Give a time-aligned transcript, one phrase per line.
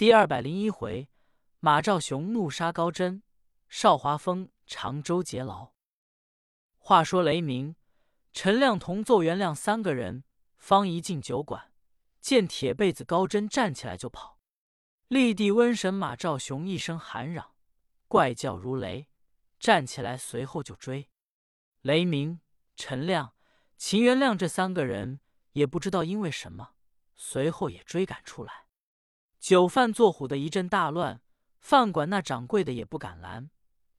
[0.00, 1.10] 第二百零一回，
[1.58, 3.22] 马兆雄怒杀高真，
[3.68, 5.74] 邵华峰长洲劫牢。
[6.78, 7.76] 话说雷鸣、
[8.32, 10.24] 陈亮同奏元亮三个人
[10.56, 11.70] 方一进酒馆，
[12.18, 14.38] 见铁被子高真站起来就跑，
[15.08, 17.52] 立地瘟神马兆雄一声喊嚷，
[18.08, 19.06] 怪叫如雷，
[19.58, 21.10] 站起来随后就追。
[21.82, 22.40] 雷鸣、
[22.74, 23.34] 陈亮、
[23.76, 25.20] 秦元亮这三个人
[25.52, 26.70] 也不知道因为什么，
[27.14, 28.69] 随后也追赶出来。
[29.40, 31.22] 酒饭做虎的一阵大乱，
[31.58, 33.50] 饭馆那掌柜的也不敢拦，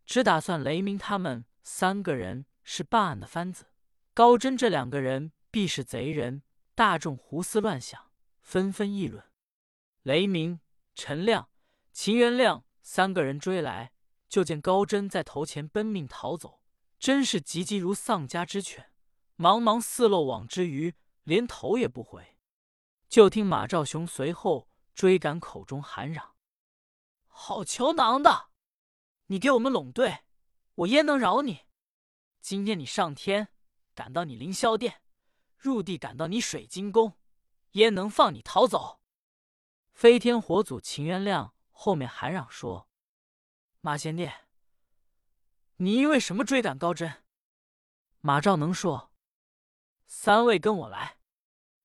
[0.05, 3.66] 只打算雷鸣他们三个人是办案的番子，
[4.13, 6.44] 高真这两个人必是贼人。
[6.76, 9.23] 大众胡思乱想，纷纷议论。
[10.04, 10.59] 雷鸣、
[10.96, 11.49] 陈亮、
[11.91, 13.94] 秦元亮三个人追来，
[14.30, 16.62] 就见高真在头前奔命逃走，
[16.99, 18.91] 真是急急如丧家之犬，
[19.38, 22.38] 茫茫似漏网之鱼，连头也不回。
[23.10, 24.68] 就听马兆雄随后。
[24.94, 26.36] 追赶，口中喊嚷
[27.27, 28.49] ：“好球囊的！
[29.27, 30.26] 你给我们拢队，
[30.76, 31.62] 我焉能饶你？
[32.40, 33.48] 今天你上天
[33.96, 35.01] 赶到你凌霄殿，
[35.57, 37.18] 入地赶到你水晶宫，
[37.71, 39.01] 焉能放你逃走？”
[39.93, 42.90] 飞天火祖秦元亮后面喊嚷说
[43.82, 44.29] ：“马贤弟，
[45.77, 47.23] 你因为什么追赶高真？”
[48.20, 49.12] 马兆能说
[50.05, 51.18] ：“三位跟我来，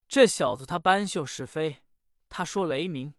[0.07, 1.83] 这小子他搬秀是非。”
[2.29, 3.13] 他说：“雷鸣、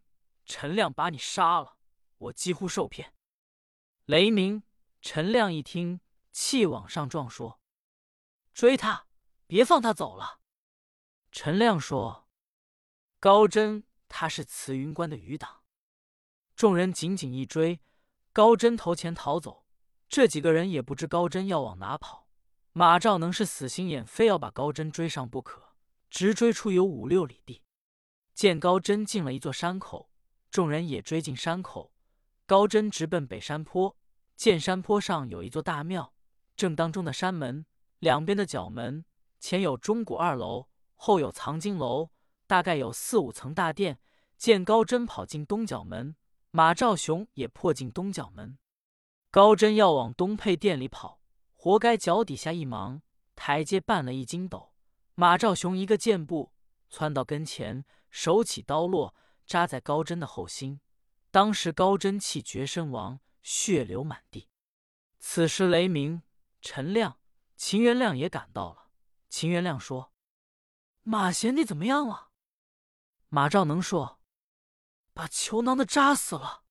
[0.45, 1.77] 陈亮把你杀了，
[2.19, 3.15] 我几乎受骗。”
[4.07, 4.63] 雷鸣、
[5.01, 6.01] 陈亮一听，
[6.33, 7.61] 气往上撞，说
[8.53, 9.07] ：“追他，
[9.47, 10.41] 别放他走了。”
[11.31, 12.29] 陈亮说
[13.21, 15.63] ：“高真他是慈云观的余党。”
[16.57, 17.81] 众人紧紧一追，
[18.33, 19.67] 高真头前逃走，
[20.09, 22.27] 这几个人也不知高真要往哪跑。
[22.73, 25.75] 马兆能是死心眼，非要把高真追上不可，
[26.11, 27.63] 直追出有五六里地。
[28.39, 30.13] 见高真进了一座山口，
[30.49, 31.93] 众人也追进山口。
[32.47, 33.97] 高真直奔北山坡，
[34.37, 36.15] 见山坡上有一座大庙，
[36.55, 37.67] 正当中的山门，
[37.99, 39.05] 两边的角门，
[39.41, 42.11] 前有钟鼓二楼，后有藏经楼，
[42.47, 43.99] 大概有四五层大殿。
[44.37, 46.15] 见高真跑进东角门，
[46.53, 48.57] 马兆雄也破进东角门。
[49.33, 51.21] 高真要往东配殿里跑，
[51.57, 53.03] 活该脚底下一忙，
[53.35, 54.75] 台阶绊了一筋斗。
[55.17, 56.53] 马兆雄一个箭步
[56.89, 57.85] 窜到跟前。
[58.11, 59.15] 手起刀落，
[59.47, 60.81] 扎在高真的后心。
[61.31, 64.49] 当时高真气绝身亡，血流满地。
[65.19, 66.23] 此时雷鸣、
[66.61, 67.21] 陈亮、
[67.55, 68.91] 秦元亮也赶到了。
[69.29, 70.13] 秦元亮说
[71.03, 72.31] ：“马贤弟怎么样了？”
[73.29, 74.21] 马兆能说
[75.13, 76.65] ：“把裘囊的扎死了。”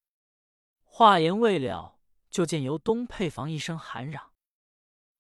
[0.82, 2.00] 话言未了，
[2.32, 4.34] 就见由东配房一声喊嚷：“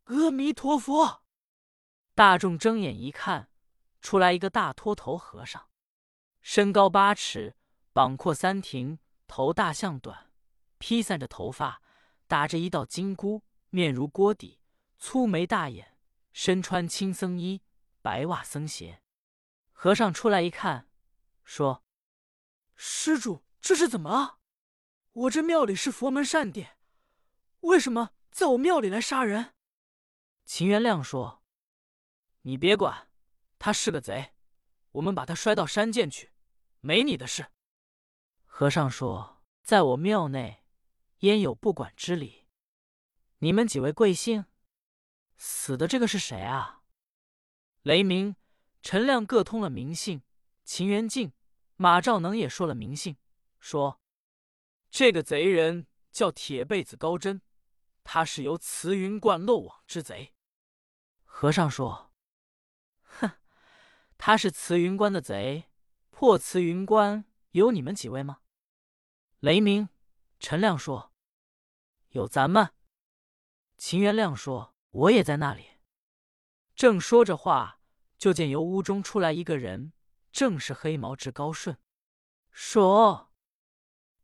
[0.05, 1.23] 阿弥陀佛！”
[2.15, 3.51] 大众睁眼一看，
[4.01, 5.69] 出来一个大秃头和尚。
[6.49, 7.57] 身高八尺，
[7.91, 10.31] 膀阔三庭，头大象短，
[10.77, 11.81] 披散着头发，
[12.25, 14.61] 打着一道金箍，面如锅底，
[14.97, 15.97] 粗眉大眼，
[16.31, 17.63] 身穿青僧衣，
[18.01, 19.03] 白袜僧鞋。
[19.73, 20.89] 和尚出来一看，
[21.43, 21.83] 说
[22.77, 24.39] ：“施主，这是怎么了？
[25.11, 26.77] 我这庙里是佛门善殿，
[27.59, 29.53] 为什么在我庙里来杀人？”
[30.47, 31.43] 秦元亮说
[32.43, 33.09] ：“你别管，
[33.59, 34.31] 他是个贼，
[34.93, 36.31] 我们把他摔到山涧去。”
[36.79, 37.47] 没你的事。
[38.45, 40.63] 和尚说：“在我庙内，
[41.19, 42.47] 焉有不管之理？
[43.39, 44.45] 你们几位贵姓？
[45.37, 46.81] 死的这个是谁啊？”
[47.83, 48.35] 雷鸣、
[48.81, 50.21] 陈亮各通了名姓，
[50.63, 51.31] 秦元敬、
[51.75, 53.17] 马兆能也说了名姓，
[53.59, 54.01] 说
[54.89, 57.41] ：“这个贼人叫铁被子高真，
[58.03, 60.33] 他是由慈云观漏网之贼。”
[61.23, 62.11] 和尚说
[63.03, 63.31] ：“哼，
[64.17, 65.69] 他是慈云观的贼。”
[66.19, 68.39] 破慈云关有你们几位吗？
[69.37, 69.87] 雷鸣、
[70.39, 71.13] 陈亮说
[72.09, 72.73] ：“有咱们。”
[73.77, 75.77] 秦元亮说：“我也在那里。”
[76.73, 77.79] 正说着话，
[78.17, 79.93] 就见由屋中出来一个人，
[80.31, 81.77] 正是黑毛之高顺，
[82.49, 83.31] 说：“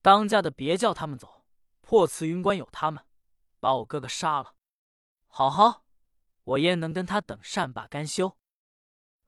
[0.02, 1.46] 当家的别叫他们走，
[1.82, 3.06] 破慈云关有他们，
[3.60, 4.56] 把我哥哥杀了。
[5.28, 5.86] 好好，
[6.44, 8.36] 我焉能跟他等善罢甘休？”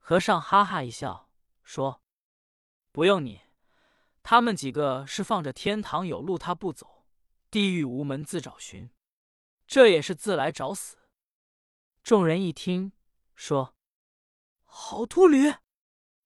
[0.00, 1.30] 和尚哈哈一笑，
[1.62, 2.02] 说。
[2.96, 3.42] 不用你，
[4.22, 7.04] 他们几个是放着天堂有路他不走，
[7.50, 8.88] 地狱无门自找寻，
[9.66, 10.96] 这也是自来找死。
[12.02, 12.92] 众人一听，
[13.34, 13.76] 说
[14.64, 15.56] ：“好秃驴，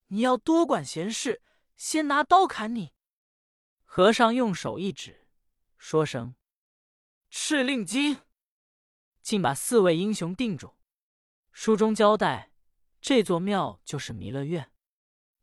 [0.06, 1.43] 你要多管闲事，
[1.76, 2.93] 先拿刀砍你。”
[3.82, 5.26] 和尚用手一指，
[5.76, 6.37] 说声
[7.32, 8.19] ：“敕令金！”
[9.22, 10.76] 竟把四位英雄定住。
[11.50, 12.52] 书中交代，
[13.00, 14.70] 这座庙就是弥勒院。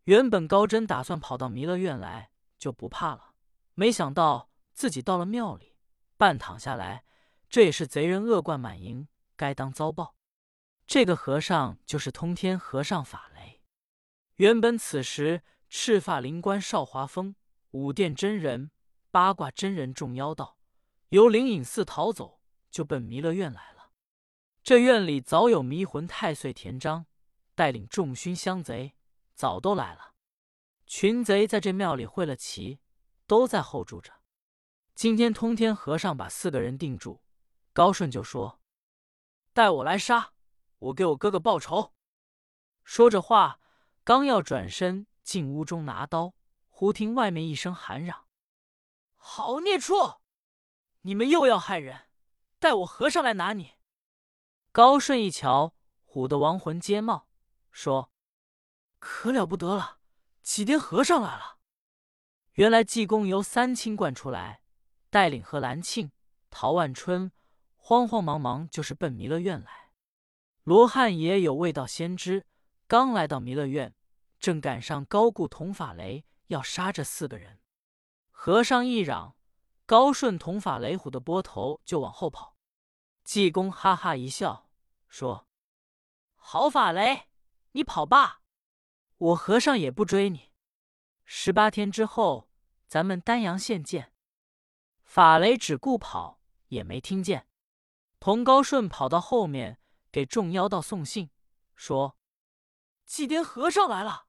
[0.08, 3.34] 原本高真打算跑到弥勒院来，就不怕了。
[3.74, 5.76] 没想到自己到了庙里，
[6.16, 7.04] 半躺下来，
[7.50, 10.16] 这也是贼人恶贯满盈，该当遭报。
[10.86, 13.62] 这个和尚就是通天和尚法雷。
[14.38, 17.36] 原本此时赤发灵官少华峰、
[17.72, 18.72] 五殿真人、
[19.12, 20.58] 八卦真人众妖道
[21.10, 22.40] 由灵隐寺逃走，
[22.72, 23.92] 就奔弥勒院来了。
[24.64, 27.08] 这院里早有迷魂太岁田章
[27.56, 28.94] 带领众勋乡贼，
[29.38, 30.16] 早都来了。
[30.88, 32.80] 群贼在这庙里会了齐，
[33.28, 34.12] 都在后住着。
[34.96, 37.22] 今天通天和尚把四个人定住，
[37.72, 38.60] 高顺就说
[39.54, 40.34] ：“带我来杀，
[40.80, 41.94] 我给我哥哥报仇。”
[42.84, 43.60] 说着话，
[44.04, 46.34] 刚要转身进屋中拿刀，
[46.70, 48.26] 忽听外面一声喊嚷
[49.14, 50.20] ：“好孽畜！
[51.02, 52.08] 你们又要害人，
[52.58, 53.76] 带我和尚来拿你！”
[54.74, 55.76] 高顺一瞧，
[56.08, 57.28] 唬得亡魂皆冒，
[57.72, 58.12] 说
[59.00, 60.00] ：“可了不得了！”
[60.42, 61.58] 启颠和尚来了。
[62.54, 64.62] 原来济公由三清观出来，
[65.10, 66.12] 带领贺兰庆、
[66.50, 67.32] 陶万春，
[67.76, 69.92] 慌慌忙忙就是奔弥勒院来。
[70.64, 72.46] 罗汉爷有未到先知，
[72.88, 73.94] 刚来到弥勒院，
[74.40, 77.60] 正赶上高固同法雷要杀这四个人。
[78.32, 79.36] 和尚一嚷，
[79.86, 82.56] 高顺同法雷虎的波头就往后跑。
[83.24, 84.70] 济公哈哈一笑，
[85.10, 85.48] 说
[86.36, 87.28] ：“好法雷，
[87.74, 88.42] 你跑吧。”
[89.18, 90.52] 我和尚也不追你。
[91.26, 92.50] 十八天之后，
[92.88, 94.14] 咱们丹阳县见。
[95.04, 97.48] 法雷只顾跑，也没听见。
[98.20, 99.80] 同高顺跑到后面，
[100.12, 101.30] 给众妖道送信，
[101.76, 102.18] 说
[103.06, 104.28] ：“祭奠和尚来了。”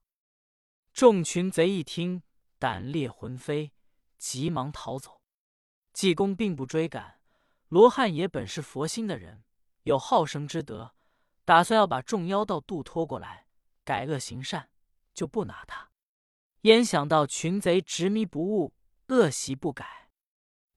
[0.92, 2.22] 众群贼一听，
[2.58, 3.72] 胆裂魂飞，
[4.16, 5.20] 急忙逃走。
[5.92, 7.20] 济公并不追赶。
[7.68, 9.44] 罗汉爷本是佛心的人，
[9.82, 10.94] 有好生之德，
[11.44, 13.46] 打算要把众妖道渡脱过来，
[13.84, 14.70] 改恶行善。
[15.18, 15.90] 就不拿他，
[16.60, 18.72] 焉想到群贼执迷不悟，
[19.08, 20.12] 恶习不改。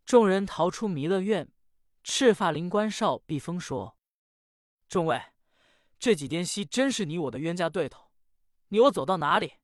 [0.04, 1.52] 众人逃出弥勒院，
[2.04, 3.96] 赤发灵官少避风说
[4.90, 5.22] ：“众位，
[6.00, 8.12] 这几天西真是你我的冤家对头。
[8.70, 9.58] 你我走到哪里，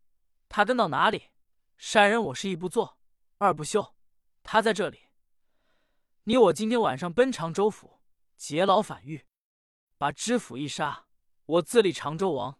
[0.48, 1.32] 他跟到哪里。
[1.76, 3.00] 杀人我是一不做，
[3.40, 3.96] 二不休。
[4.44, 5.00] 他在这里，
[6.26, 8.00] 你我今天晚上奔常州府
[8.36, 9.26] 劫牢反狱，
[9.98, 11.08] 把知府一杀，
[11.48, 12.60] 我自立常州王。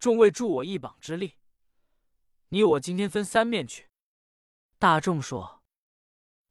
[0.00, 1.36] 众位助我一膀之力。”
[2.52, 3.88] 你我今天分三面去。
[4.78, 5.62] 大众说：“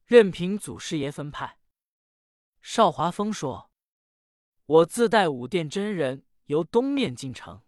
[0.04, 1.60] 任凭祖师爷分派。”
[2.60, 3.70] 少华峰说
[4.66, 7.62] ：“我自带五殿真人由东面进城，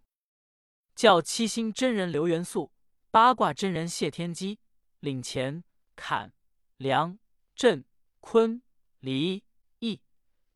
[0.96, 2.72] 叫七星真人刘元素、
[3.12, 4.58] 八卦真人谢天机
[4.98, 5.62] 领钱，
[5.94, 6.32] 坎、
[6.76, 7.16] 梁、
[7.54, 7.84] 震、
[8.18, 8.60] 坤、
[8.98, 9.44] 离、
[9.78, 10.00] 易，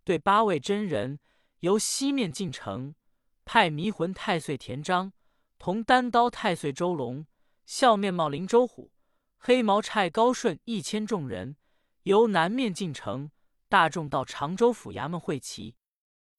[0.03, 1.21] 对八位真人
[1.61, 2.97] 由西面进城，
[3.45, 5.13] 派迷魂太岁田章
[5.59, 7.25] 同单刀太岁周龙。”
[7.69, 8.93] 笑面貌林周虎、
[9.37, 11.59] 黑毛差高顺一千众人
[12.05, 13.31] 由南面进城，
[13.69, 15.77] 大众到常州府衙门会齐。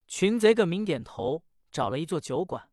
[0.07, 2.71] 群贼各明点头，找了一座酒馆，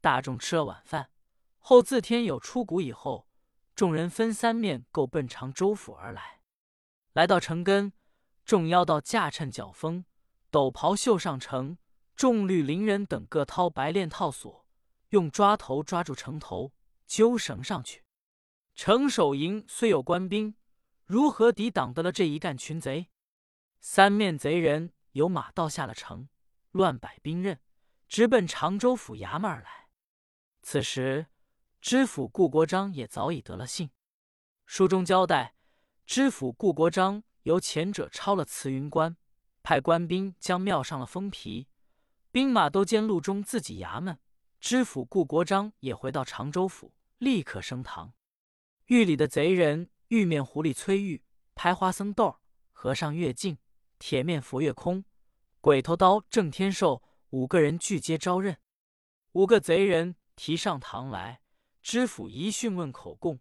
[0.00, 1.10] 大众吃了晚饭
[1.58, 3.26] 后，自天有出谷以后，
[3.74, 6.42] 众人分三面够奔常州府而来。
[7.12, 7.92] 来到城根，
[8.44, 10.04] 众妖道驾趁脚风，
[10.52, 11.76] 斗袍袖上城，
[12.14, 14.64] 众绿林人等各掏白链套索，
[15.08, 16.70] 用抓头抓住城头。
[17.06, 18.04] 揪绳上去，
[18.74, 20.54] 城守营虽有官兵，
[21.04, 23.08] 如何抵挡得了这一干群贼？
[23.80, 26.28] 三面贼人由马道下了城，
[26.72, 27.60] 乱摆兵刃，
[28.08, 29.88] 直奔常州府衙门而来。
[30.62, 31.26] 此时
[31.80, 33.90] 知府顾国璋也早已得了信，
[34.64, 35.54] 书中交代，
[36.04, 39.16] 知府顾国璋由前者抄了慈云关，
[39.62, 41.68] 派官兵将庙上了封皮，
[42.32, 44.18] 兵马都监路中自己衙门。
[44.68, 46.92] 知府顾国璋也回到常州府。
[47.18, 48.14] 立刻升堂，
[48.86, 51.22] 狱里的贼人：玉面狐狸崔玉、
[51.54, 52.40] 拍花僧豆、
[52.72, 53.58] 和尚月镜、
[54.00, 55.04] 铁面佛月空、
[55.60, 58.58] 鬼头刀郑天寿五个人俱皆招认。
[59.34, 61.42] 五个贼人提上堂来，
[61.80, 63.38] 知府一讯问口供。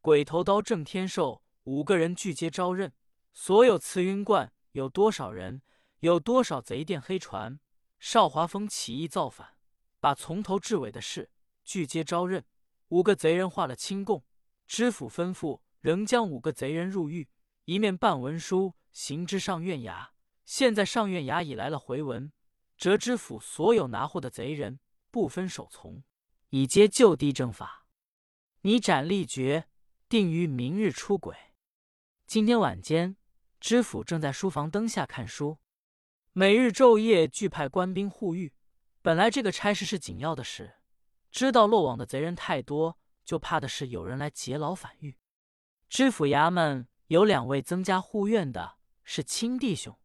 [0.00, 2.92] 鬼头刀郑天寿五个人俱皆招认。
[3.32, 5.60] 所有慈云观有多少人？
[5.98, 7.58] 有多少贼店黑船？
[7.98, 9.56] 少华峰起义造反，
[10.00, 11.30] 把从头至尾的事
[11.64, 12.44] 俱皆招认。
[12.88, 14.24] 五个贼人画了清供，
[14.66, 17.28] 知府吩咐仍将五个贼人入狱，
[17.64, 20.08] 一面办文书行至上院衙。
[20.46, 22.32] 现在上院衙已来了回文，
[22.78, 26.02] 折知府所有拿货的贼人不分首从，
[26.48, 27.86] 已皆就地正法。
[28.62, 29.68] 你斩立决，
[30.08, 31.36] 定于明日出轨。
[32.26, 33.16] 今天晚间，
[33.60, 35.58] 知府正在书房灯下看书，
[36.32, 38.54] 每日昼夜俱派官兵护狱。
[39.08, 40.74] 本来这个差事是紧要的事。
[41.30, 45.16] 知道落网的贼人太多，就怕的是有人来劫牢反狱。
[45.88, 48.74] 知府衙门有两位增加护院的，
[49.04, 49.98] 是亲弟兄，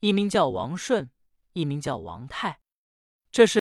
[0.00, 1.10] 一名叫王顺，
[1.52, 2.60] 一名叫王泰。
[3.30, 3.54] 这是